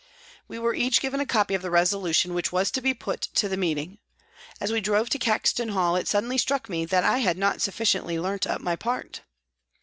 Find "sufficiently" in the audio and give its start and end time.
7.61-8.19